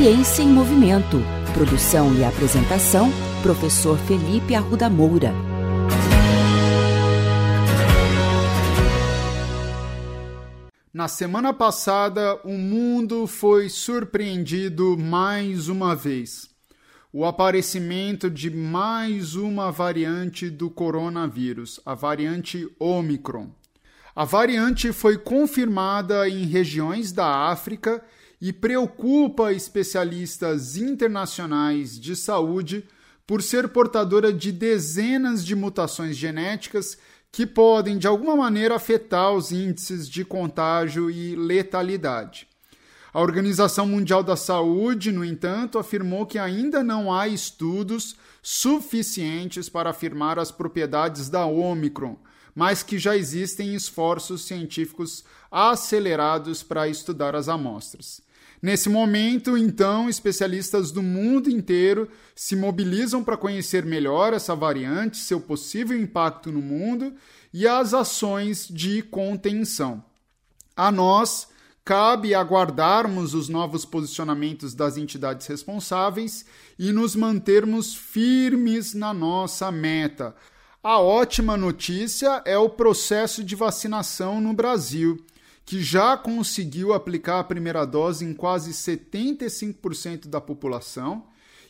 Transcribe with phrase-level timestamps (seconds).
[0.00, 1.16] Ciência em Movimento.
[1.52, 3.10] Produção e apresentação,
[3.42, 5.32] professor Felipe Arruda Moura.
[10.94, 16.48] Na semana passada, o mundo foi surpreendido mais uma vez.
[17.12, 23.50] O aparecimento de mais uma variante do coronavírus, a variante Omicron.
[24.14, 28.00] A variante foi confirmada em regiões da África
[28.40, 32.84] e preocupa especialistas internacionais de saúde
[33.26, 36.96] por ser portadora de dezenas de mutações genéticas
[37.30, 42.48] que podem, de alguma maneira, afetar os índices de contágio e letalidade.
[43.12, 49.90] A Organização Mundial da Saúde, no entanto, afirmou que ainda não há estudos suficientes para
[49.90, 52.16] afirmar as propriedades da Omicron,
[52.54, 58.22] mas que já existem esforços científicos acelerados para estudar as amostras.
[58.60, 65.40] Nesse momento, então, especialistas do mundo inteiro se mobilizam para conhecer melhor essa variante, seu
[65.40, 67.14] possível impacto no mundo
[67.52, 70.02] e as ações de contenção.
[70.76, 71.48] A nós
[71.84, 76.44] cabe aguardarmos os novos posicionamentos das entidades responsáveis
[76.78, 80.34] e nos mantermos firmes na nossa meta.
[80.82, 85.24] A ótima notícia é o processo de vacinação no Brasil
[85.68, 91.26] que já conseguiu aplicar a primeira dose em quase 75% da população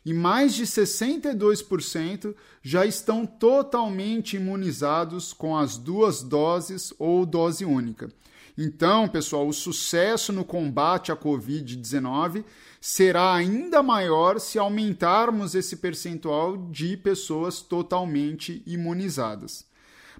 [0.06, 2.32] e mais de 62%
[2.62, 8.08] já estão totalmente imunizados com as duas doses ou dose única.
[8.56, 12.44] Então, pessoal, o sucesso no combate à Covid-19
[12.80, 19.67] será ainda maior se aumentarmos esse percentual de pessoas totalmente imunizadas.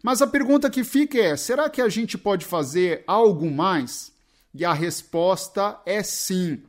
[0.02, 4.12] Mas a pergunta que fica é: será que a gente pode fazer algo mais?
[4.54, 6.62] E a resposta é sim.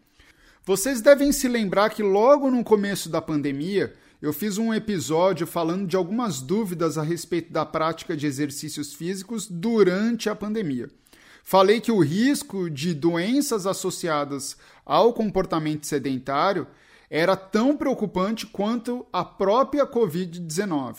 [0.66, 5.88] Vocês devem se lembrar que logo no começo da pandemia eu fiz um episódio falando
[5.88, 10.90] de algumas dúvidas a respeito da prática de exercícios físicos durante a pandemia.
[11.44, 16.68] Falei que o risco de doenças associadas ao comportamento sedentário
[17.10, 20.98] era tão preocupante quanto a própria Covid-19.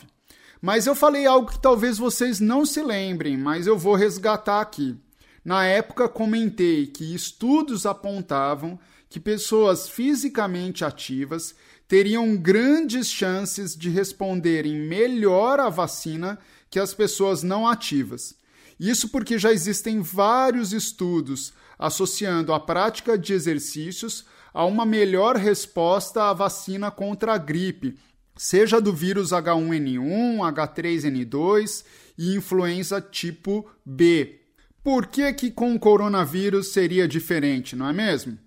[0.61, 4.97] Mas eu falei algo que talvez vocês não se lembrem, mas eu vou resgatar aqui.
[5.45, 8.79] Na época, comentei que estudos apontavam
[9.09, 11.55] que pessoas fisicamente ativas
[11.89, 16.39] teriam grandes chances de responderem melhor à vacina
[16.71, 18.35] que as pessoas não ativas.
[18.79, 26.25] Isso porque já existem vários estudos associando a prática de exercícios a uma melhor resposta
[26.25, 27.99] à vacina contra a gripe,
[28.43, 31.85] seja do vírus H1N1, H3N2
[32.17, 34.41] e influenza tipo B.
[34.83, 38.39] Por que, que com o coronavírus seria diferente, não é mesmo?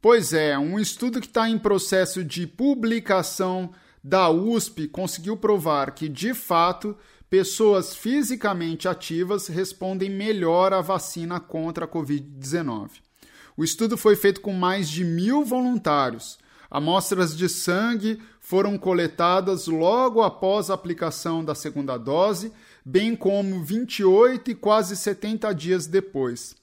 [0.00, 3.70] Pois é, um estudo que está em processo de publicação
[4.02, 6.96] da USP conseguiu provar que, de fato,
[7.28, 12.88] pessoas fisicamente ativas respondem melhor à vacina contra a Covid-19.
[13.54, 16.38] O estudo foi feito com mais de mil voluntários.
[16.74, 22.50] Amostras de sangue foram coletadas logo após a aplicação da segunda dose,
[22.82, 26.56] bem como 28 e quase 70 dias depois.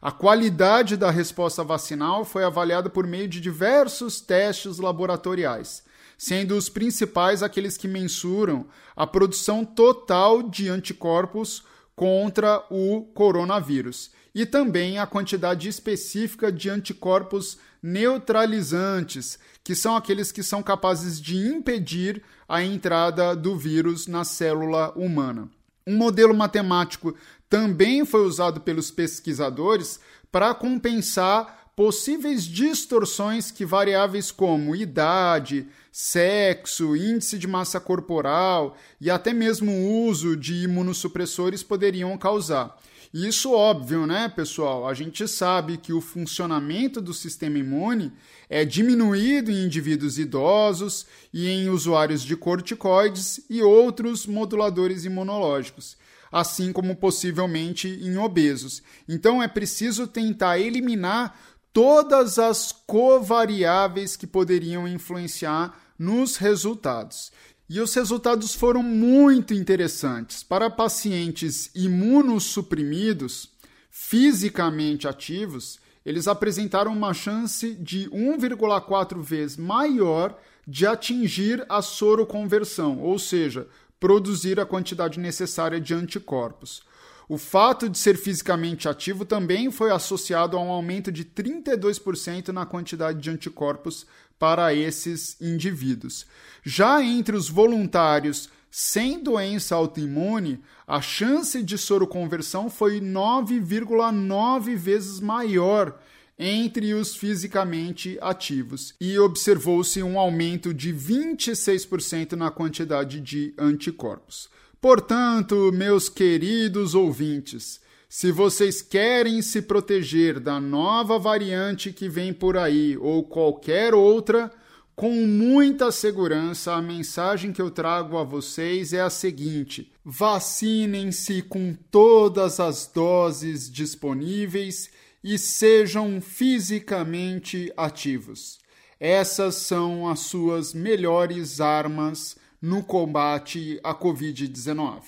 [0.00, 5.82] A qualidade da resposta vacinal foi avaliada por meio de diversos testes laboratoriais,
[6.16, 8.64] sendo os principais aqueles que mensuram
[8.94, 11.64] a produção total de anticorpos
[11.96, 20.44] contra o coronavírus e também a quantidade específica de anticorpos neutralizantes, que são aqueles que
[20.44, 25.48] são capazes de impedir a entrada do vírus na célula humana.
[25.84, 27.16] Um modelo matemático
[27.50, 29.98] também foi usado pelos pesquisadores
[30.30, 39.32] para compensar possíveis distorções que variáveis como idade, sexo, índice de massa corporal e até
[39.32, 42.78] mesmo o uso de imunossupressores poderiam causar.
[43.12, 44.86] Isso óbvio, né, pessoal?
[44.86, 48.12] A gente sabe que o funcionamento do sistema imune
[48.50, 55.96] é diminuído em indivíduos idosos e em usuários de corticoides e outros moduladores imunológicos,
[56.30, 58.82] assim como possivelmente em obesos.
[59.08, 61.34] Então é preciso tentar eliminar
[61.72, 67.32] todas as covariáveis que poderiam influenciar nos resultados.
[67.68, 70.42] E os resultados foram muito interessantes.
[70.42, 73.50] Para pacientes imunossuprimidos,
[73.90, 83.18] fisicamente ativos, eles apresentaram uma chance de 1,4 vezes maior de atingir a soroconversão, ou
[83.18, 83.66] seja,
[84.00, 86.82] produzir a quantidade necessária de anticorpos.
[87.28, 92.64] O fato de ser fisicamente ativo também foi associado a um aumento de 32% na
[92.64, 94.06] quantidade de anticorpos
[94.38, 96.26] para esses indivíduos.
[96.64, 105.98] Já entre os voluntários sem doença autoimune, a chance de soroconversão foi 9,9 vezes maior
[106.38, 114.48] entre os fisicamente ativos e observou-se um aumento de 26% na quantidade de anticorpos.
[114.80, 122.56] Portanto, meus queridos ouvintes, se vocês querem se proteger da nova variante que vem por
[122.56, 124.50] aí ou qualquer outra,
[124.94, 131.74] com muita segurança, a mensagem que eu trago a vocês é a seguinte: vacinem-se com
[131.90, 134.90] todas as doses disponíveis
[135.24, 138.60] e sejam fisicamente ativos.
[139.00, 145.02] Essas são as suas melhores armas no combate à Covid-19.